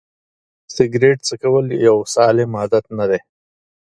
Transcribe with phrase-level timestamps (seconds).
[0.75, 3.19] سیګرېټ څکول یو سالم عادت نه دی.